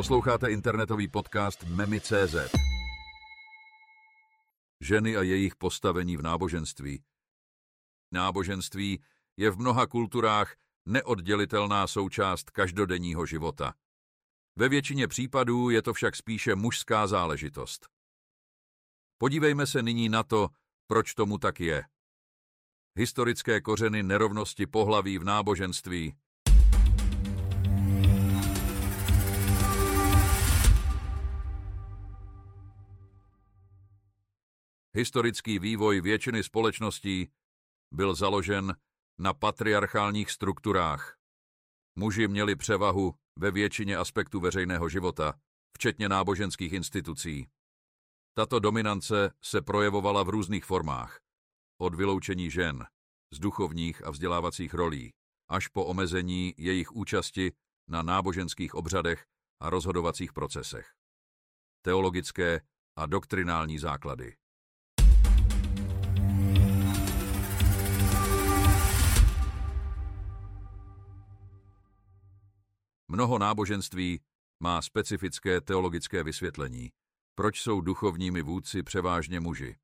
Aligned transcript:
Posloucháte 0.00 0.52
internetový 0.52 1.08
podcast 1.08 1.64
Memi.cz. 1.64 2.34
Ženy 4.80 5.16
a 5.16 5.22
jejich 5.22 5.56
postavení 5.56 6.16
v 6.16 6.22
náboženství. 6.22 7.02
Náboženství 8.12 9.02
je 9.36 9.50
v 9.50 9.58
mnoha 9.58 9.86
kulturách 9.86 10.56
neoddělitelná 10.86 11.86
součást 11.86 12.50
každodenního 12.50 13.26
života. 13.26 13.74
Ve 14.56 14.68
většině 14.68 15.08
případů 15.08 15.70
je 15.70 15.82
to 15.82 15.94
však 15.94 16.16
spíše 16.16 16.54
mužská 16.54 17.06
záležitost. 17.06 17.88
Podívejme 19.18 19.66
se 19.66 19.82
nyní 19.82 20.08
na 20.08 20.22
to, 20.22 20.48
proč 20.86 21.14
tomu 21.14 21.38
tak 21.38 21.60
je. 21.60 21.84
Historické 22.96 23.60
kořeny 23.60 24.02
nerovnosti 24.02 24.66
pohlaví 24.66 25.18
v 25.18 25.24
náboženství. 25.24 26.14
Historický 34.94 35.58
vývoj 35.58 36.00
většiny 36.00 36.42
společností 36.42 37.30
byl 37.92 38.14
založen 38.14 38.76
na 39.18 39.34
patriarchálních 39.34 40.30
strukturách. 40.30 41.16
Muži 41.98 42.28
měli 42.28 42.56
převahu 42.56 43.14
ve 43.38 43.50
většině 43.50 43.96
aspektů 43.96 44.40
veřejného 44.40 44.88
života, 44.88 45.34
včetně 45.76 46.08
náboženských 46.08 46.72
institucí. 46.72 47.48
Tato 48.34 48.58
dominance 48.58 49.30
se 49.44 49.62
projevovala 49.62 50.22
v 50.22 50.28
různých 50.28 50.64
formách. 50.64 51.20
Od 51.80 51.94
vyloučení 51.94 52.50
žen 52.50 52.86
z 53.32 53.38
duchovních 53.38 54.06
a 54.06 54.10
vzdělávacích 54.10 54.74
rolí 54.74 55.12
až 55.48 55.68
po 55.68 55.84
omezení 55.84 56.54
jejich 56.56 56.92
účasti 56.92 57.52
na 57.88 58.02
náboženských 58.02 58.74
obřadech 58.74 59.24
a 59.60 59.70
rozhodovacích 59.70 60.32
procesech. 60.32 60.92
Teologické 61.82 62.60
a 62.96 63.06
doktrinální 63.06 63.78
základy. 63.78 64.39
Mnoho 73.12 73.38
náboženství 73.38 74.20
má 74.60 74.82
specifické 74.82 75.60
teologické 75.60 76.22
vysvětlení, 76.22 76.90
proč 77.34 77.60
jsou 77.60 77.80
duchovními 77.80 78.42
vůdci 78.42 78.82
převážně 78.82 79.40
muži. 79.40 79.76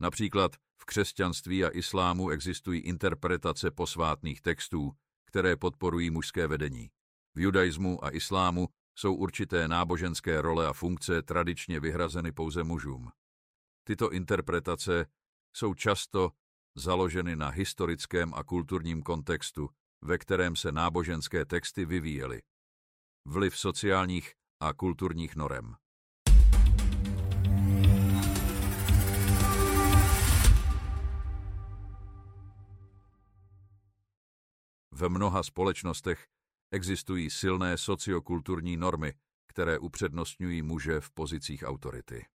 Například 0.00 0.56
v 0.56 0.84
křesťanství 0.84 1.64
a 1.64 1.68
islámu 1.68 2.30
existují 2.30 2.80
interpretace 2.80 3.70
posvátných 3.70 4.40
textů, 4.40 4.92
které 5.24 5.56
podporují 5.56 6.10
mužské 6.10 6.46
vedení. 6.46 6.90
V 7.34 7.40
judaismu 7.40 8.04
a 8.04 8.10
islámu 8.10 8.68
jsou 8.94 9.14
určité 9.14 9.68
náboženské 9.68 10.40
role 10.40 10.66
a 10.66 10.72
funkce 10.72 11.22
tradičně 11.22 11.80
vyhrazeny 11.80 12.32
pouze 12.32 12.64
mužům. 12.64 13.10
Tyto 13.84 14.12
interpretace 14.12 15.06
jsou 15.56 15.74
často 15.74 16.30
založeny 16.76 17.36
na 17.36 17.48
historickém 17.48 18.34
a 18.34 18.44
kulturním 18.44 19.02
kontextu, 19.02 19.68
ve 20.02 20.18
kterém 20.18 20.56
se 20.56 20.72
náboženské 20.72 21.44
texty 21.44 21.84
vyvíjely. 21.84 22.42
Vliv 23.24 23.58
sociálních 23.58 24.34
a 24.60 24.72
kulturních 24.72 25.36
norem. 25.36 25.74
V 34.90 35.08
mnoha 35.08 35.42
společnostech 35.42 36.26
existují 36.70 37.30
silné 37.30 37.78
sociokulturní 37.78 38.76
normy, 38.76 39.14
které 39.46 39.78
upřednostňují 39.78 40.62
muže 40.62 41.00
v 41.00 41.10
pozicích 41.10 41.62
autority. 41.66 42.26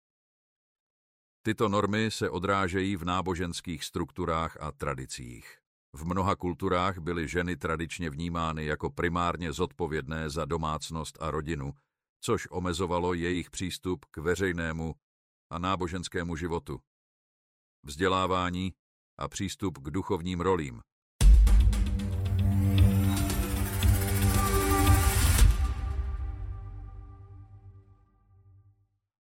Tyto 1.42 1.68
normy 1.68 2.10
se 2.10 2.30
odrážejí 2.30 2.96
v 2.96 3.04
náboženských 3.04 3.84
strukturách 3.84 4.56
a 4.60 4.72
tradicích. 4.72 5.61
V 5.94 6.04
mnoha 6.04 6.36
kulturách 6.36 6.98
byly 6.98 7.28
ženy 7.28 7.56
tradičně 7.56 8.10
vnímány 8.10 8.64
jako 8.64 8.90
primárně 8.90 9.52
zodpovědné 9.52 10.30
za 10.30 10.44
domácnost 10.44 11.22
a 11.22 11.30
rodinu, 11.30 11.72
což 12.20 12.48
omezovalo 12.50 13.14
jejich 13.14 13.50
přístup 13.50 14.04
k 14.04 14.16
veřejnému 14.18 14.94
a 15.50 15.58
náboženskému 15.58 16.36
životu. 16.36 16.80
Vzdělávání 17.82 18.72
a 19.18 19.28
přístup 19.28 19.78
k 19.78 19.90
duchovním 19.90 20.40
rolím. 20.40 20.80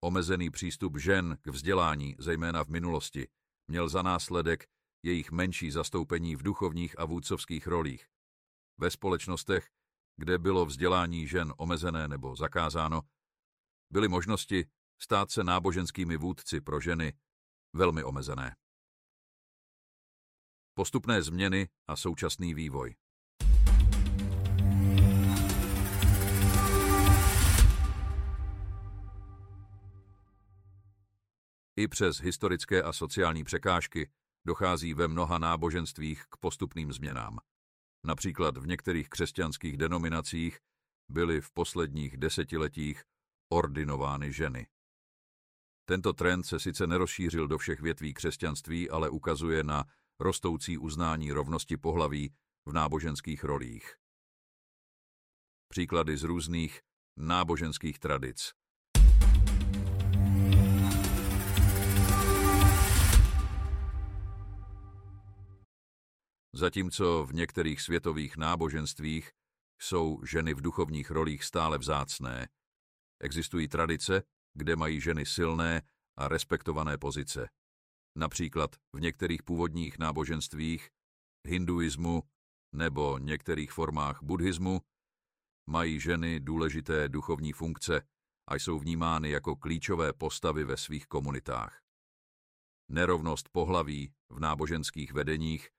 Omezený 0.00 0.50
přístup 0.50 0.98
žen 0.98 1.38
k 1.42 1.46
vzdělání, 1.46 2.16
zejména 2.18 2.64
v 2.64 2.68
minulosti, 2.68 3.28
měl 3.68 3.88
za 3.88 4.02
následek 4.02 4.68
jejich 5.02 5.30
menší 5.30 5.70
zastoupení 5.70 6.36
v 6.36 6.42
duchovních 6.42 6.98
a 6.98 7.04
vůdcovských 7.04 7.66
rolích. 7.66 8.06
Ve 8.78 8.90
společnostech, 8.90 9.68
kde 10.16 10.38
bylo 10.38 10.66
vzdělání 10.66 11.26
žen 11.26 11.52
omezené 11.56 12.08
nebo 12.08 12.36
zakázáno, 12.36 13.02
byly 13.90 14.08
možnosti 14.08 14.66
stát 14.98 15.30
se 15.30 15.44
náboženskými 15.44 16.16
vůdci 16.16 16.60
pro 16.60 16.80
ženy 16.80 17.12
velmi 17.72 18.04
omezené. 18.04 18.56
Postupné 20.74 21.22
změny 21.22 21.68
a 21.86 21.96
současný 21.96 22.54
vývoj. 22.54 22.94
I 31.76 31.88
přes 31.88 32.20
historické 32.20 32.82
a 32.82 32.92
sociální 32.92 33.44
překážky 33.44 34.10
dochází 34.48 34.94
ve 34.94 35.08
mnoha 35.08 35.38
náboženstvích 35.38 36.24
k 36.30 36.36
postupným 36.36 36.92
změnám. 36.92 37.38
Například 38.04 38.56
v 38.56 38.66
některých 38.66 39.08
křesťanských 39.08 39.76
denominacích 39.76 40.58
byly 41.08 41.40
v 41.40 41.50
posledních 41.50 42.16
desetiletích 42.16 43.04
ordinovány 43.52 44.32
ženy. 44.32 44.66
Tento 45.84 46.12
trend 46.12 46.42
se 46.42 46.60
sice 46.60 46.86
nerozšířil 46.86 47.48
do 47.48 47.58
všech 47.58 47.80
větví 47.80 48.14
křesťanství, 48.14 48.90
ale 48.90 49.10
ukazuje 49.10 49.64
na 49.64 49.84
rostoucí 50.20 50.78
uznání 50.78 51.32
rovnosti 51.32 51.76
pohlaví 51.76 52.34
v 52.66 52.72
náboženských 52.72 53.44
rolích. 53.44 53.96
Příklady 55.68 56.16
z 56.16 56.22
různých 56.22 56.80
náboženských 57.16 57.98
tradic. 57.98 58.52
Zatímco 66.58 67.24
v 67.24 67.34
některých 67.34 67.80
světových 67.80 68.36
náboženstvích 68.36 69.30
jsou 69.80 70.24
ženy 70.24 70.54
v 70.54 70.60
duchovních 70.60 71.10
rolích 71.10 71.44
stále 71.44 71.78
vzácné, 71.78 72.48
existují 73.20 73.68
tradice, 73.68 74.22
kde 74.54 74.76
mají 74.76 75.00
ženy 75.00 75.26
silné 75.26 75.82
a 76.16 76.28
respektované 76.28 76.98
pozice. 76.98 77.48
Například 78.16 78.76
v 78.96 79.00
některých 79.00 79.42
původních 79.42 79.98
náboženstvích, 79.98 80.88
hinduismu 81.48 82.22
nebo 82.74 83.18
některých 83.18 83.72
formách 83.72 84.22
buddhismu 84.22 84.80
mají 85.66 86.00
ženy 86.00 86.40
důležité 86.40 87.08
duchovní 87.08 87.52
funkce 87.52 88.02
a 88.48 88.54
jsou 88.54 88.78
vnímány 88.78 89.30
jako 89.30 89.56
klíčové 89.56 90.12
postavy 90.12 90.64
ve 90.64 90.76
svých 90.76 91.06
komunitách. 91.06 91.80
Nerovnost 92.90 93.48
pohlaví 93.52 94.12
v 94.30 94.40
náboženských 94.40 95.12
vedeních 95.12 95.70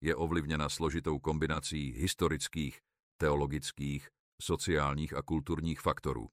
je 0.00 0.16
ovlivněna 0.16 0.68
složitou 0.68 1.18
kombinací 1.18 1.92
historických, 1.92 2.80
teologických, 3.20 4.08
sociálních 4.42 5.14
a 5.14 5.22
kulturních 5.22 5.80
faktorů. 5.80 6.28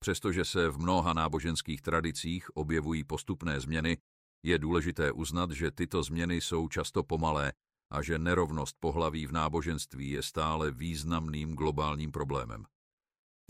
Přestože 0.00 0.44
se 0.44 0.68
v 0.68 0.78
mnoha 0.78 1.12
náboženských 1.12 1.82
tradicích 1.82 2.56
objevují 2.56 3.04
postupné 3.04 3.60
změny, 3.60 3.98
je 4.44 4.58
důležité 4.58 5.12
uznat, 5.12 5.50
že 5.50 5.70
tyto 5.70 6.02
změny 6.02 6.40
jsou 6.40 6.68
často 6.68 7.02
pomalé 7.02 7.52
a 7.92 8.02
že 8.02 8.18
nerovnost 8.18 8.76
pohlaví 8.80 9.26
v 9.26 9.32
náboženství 9.32 10.10
je 10.10 10.22
stále 10.22 10.70
významným 10.70 11.54
globálním 11.54 12.12
problémem. 12.12 12.64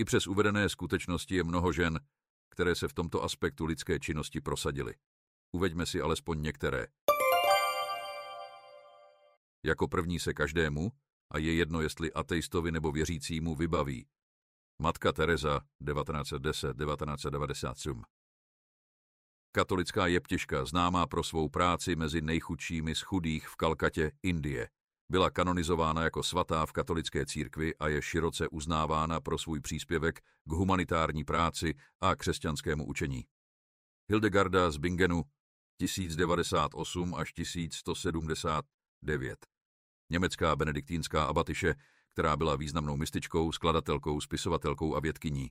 I 0.00 0.05
přes 0.05 0.27
uvedené 0.27 0.69
skutečnosti 0.69 1.35
je 1.35 1.45
mnoho 1.45 1.73
žen, 1.73 2.00
které 2.50 2.75
se 2.75 2.89
v 2.89 2.95
tomto 2.95 3.23
aspektu 3.23 3.65
lidské 3.65 4.00
činnosti 4.00 4.41
prosadily. 4.41 4.95
Uveďme 5.53 5.87
si 5.87 6.00
alespoň 6.00 6.43
některé. 6.43 6.87
Jako 9.64 9.88
první 9.88 10.20
se 10.20 10.34
každému, 10.34 10.93
a 11.31 11.38
je 11.38 11.55
jedno 11.55 11.81
jestli 11.81 12.12
ateistovi 12.12 12.72
nebo 12.72 12.93
věřícímu, 12.93 13.55
vybaví. 13.55 14.06
Matka 14.78 15.12
Teresa 15.12 15.60
1910-1997 15.82 18.02
Katolická 19.52 20.06
jeptiška, 20.06 20.64
známá 20.64 21.06
pro 21.06 21.25
svou 21.25 21.49
práci 21.49 21.96
mezi 21.96 22.20
nejchudšími 22.20 22.94
z 22.94 23.00
chudých 23.00 23.49
v 23.49 23.56
Kalkatě, 23.56 24.12
Indie. 24.22 24.69
Byla 25.10 25.31
kanonizována 25.31 26.02
jako 26.02 26.22
svatá 26.22 26.66
v 26.66 26.72
katolické 26.72 27.26
církvi 27.26 27.76
a 27.76 27.88
je 27.88 28.02
široce 28.02 28.49
uznávána 28.49 29.20
pro 29.20 29.38
svůj 29.38 29.61
příspěvek 29.61 30.20
k 30.20 30.52
humanitární 30.52 31.25
práci 31.25 31.75
a 32.00 32.16
křesťanskému 32.16 32.87
učení. 32.87 33.25
Hildegarda 34.08 34.70
z 34.70 34.76
Bingenu 34.76 35.22
1098 35.78 37.14
až 37.14 37.32
1179. 39.06 39.47
Německá 40.11 40.56
benediktínská 40.56 41.25
abatyše, 41.25 41.75
která 42.12 42.37
byla 42.37 42.56
významnou 42.56 42.97
mističkou, 42.97 43.53
skladatelkou, 43.53 44.21
spisovatelkou 44.21 44.97
a 44.97 45.00
vědkyní. 45.00 45.50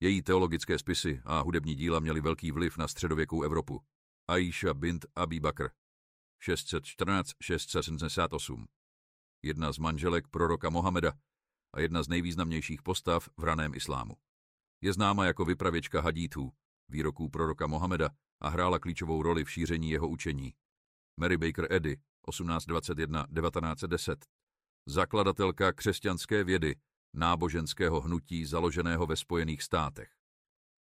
Její 0.00 0.22
teologické 0.22 0.78
spisy 0.78 1.22
a 1.24 1.40
hudební 1.40 1.74
díla 1.74 2.00
měly 2.00 2.20
velký 2.20 2.52
vliv 2.52 2.78
na 2.78 2.88
středověkou 2.88 3.42
Evropu. 3.42 3.82
Aisha 4.28 4.74
bint 4.74 5.06
Abi 5.16 5.40
Bakr 5.40 5.70
614-678 6.48 8.66
Jedna 9.42 9.72
z 9.72 9.78
manželek 9.78 10.28
proroka 10.28 10.70
Mohameda 10.70 11.12
a 11.74 11.80
jedna 11.80 12.02
z 12.02 12.08
nejvýznamnějších 12.08 12.82
postav 12.82 13.28
v 13.36 13.44
raném 13.44 13.74
islámu. 13.74 14.14
Je 14.80 14.92
známa 14.92 15.26
jako 15.26 15.44
vypravěčka 15.44 16.00
hadítů, 16.00 16.52
výroků 16.88 17.28
proroka 17.28 17.66
Mohameda 17.66 18.10
a 18.40 18.48
hrála 18.48 18.78
klíčovou 18.78 19.22
roli 19.22 19.44
v 19.44 19.50
šíření 19.50 19.90
jeho 19.90 20.08
učení. 20.08 20.54
Mary 21.16 21.36
Baker 21.36 21.72
Eddy, 21.72 21.96
1821-1910, 22.28 24.16
zakladatelka 24.86 25.72
křesťanské 25.72 26.44
vědy, 26.44 26.76
náboženského 27.14 28.00
hnutí 28.00 28.46
založeného 28.46 29.06
ve 29.06 29.16
Spojených 29.16 29.62
státech. 29.62 30.10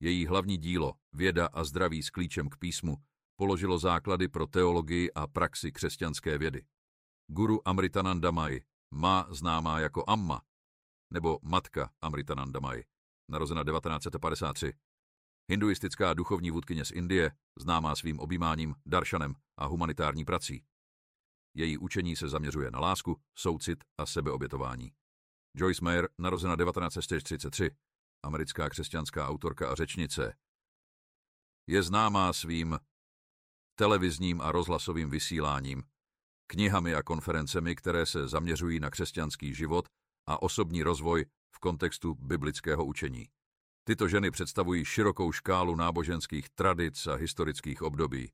Její 0.00 0.26
hlavní 0.26 0.58
dílo, 0.58 0.92
Věda 1.12 1.46
a 1.52 1.64
zdraví 1.64 2.02
s 2.02 2.10
klíčem 2.10 2.48
k 2.48 2.56
písmu, 2.56 2.96
položilo 3.36 3.78
základy 3.78 4.28
pro 4.28 4.46
teologii 4.46 5.12
a 5.12 5.26
praxi 5.26 5.72
křesťanské 5.72 6.38
vědy. 6.38 6.64
Guru 7.26 7.68
Amritananda 7.68 8.30
Mai, 8.30 8.60
ma 8.94 9.26
známá 9.30 9.80
jako 9.80 10.04
Amma, 10.06 10.42
nebo 11.12 11.38
matka 11.42 11.90
Amritananda 12.02 12.60
Mai, 12.60 12.84
narozena 13.30 13.64
1953, 13.64 14.72
hinduistická 15.50 16.14
duchovní 16.14 16.50
vůdkyně 16.50 16.84
z 16.84 16.90
Indie, 16.90 17.32
známá 17.58 17.96
svým 17.96 18.20
objímáním, 18.20 18.74
daršanem 18.86 19.34
a 19.56 19.66
humanitární 19.66 20.24
prací. 20.24 20.64
Její 21.54 21.78
učení 21.78 22.16
se 22.16 22.28
zaměřuje 22.28 22.70
na 22.70 22.80
lásku, 22.80 23.20
soucit 23.34 23.84
a 23.98 24.06
sebeobětování. 24.06 24.92
Joyce 25.56 25.84
Meyer, 25.84 26.08
narozena 26.18 26.56
1933, 26.56 27.70
americká 28.22 28.68
křesťanská 28.68 29.28
autorka 29.28 29.70
a 29.70 29.74
řečnice, 29.74 30.36
je 31.66 31.82
známá 31.82 32.32
svým 32.32 32.78
televizním 33.74 34.40
a 34.40 34.52
rozhlasovým 34.52 35.10
vysíláním, 35.10 35.82
knihami 36.46 36.94
a 36.94 37.02
konferencemi, 37.02 37.76
které 37.76 38.06
se 38.06 38.28
zaměřují 38.28 38.80
na 38.80 38.90
křesťanský 38.90 39.54
život 39.54 39.88
a 40.26 40.42
osobní 40.42 40.82
rozvoj 40.82 41.24
v 41.54 41.58
kontextu 41.58 42.14
biblického 42.14 42.84
učení. 42.84 43.28
Tyto 43.84 44.08
ženy 44.08 44.30
představují 44.30 44.84
širokou 44.84 45.32
škálu 45.32 45.76
náboženských 45.76 46.50
tradic 46.50 47.06
a 47.06 47.14
historických 47.14 47.82
období. 47.82 48.30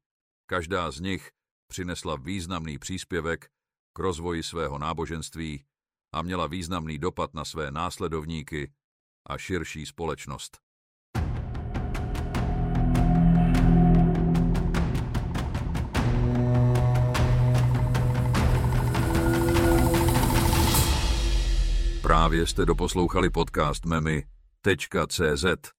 Každá 0.47 0.91
z 0.91 1.01
nich 1.01 1.31
přinesla 1.69 2.17
významný 2.17 2.79
příspěvek 2.79 3.51
k 3.93 3.99
rozvoji 3.99 4.43
svého 4.43 4.79
náboženství 4.79 5.65
a 6.13 6.23
měla 6.23 6.47
významný 6.47 6.99
dopad 6.99 7.35
na 7.35 7.45
své 7.45 7.71
následovníky 7.71 8.73
a 9.27 9.39
širší 9.39 9.87
společnost. 9.87 10.59
Právě 22.03 22.47
jste 22.47 22.67
doposlouchali 22.67 23.31
podcast 23.31 23.85
Memy.cz. 23.87 25.78